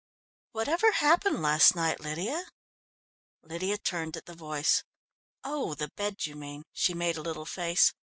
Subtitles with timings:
[0.53, 2.47] "Whatever happened last night, Lydia?"
[3.43, 4.83] Lydia turned at the voice.
[5.43, 7.93] "Oh, the bed you mean," she made a little face.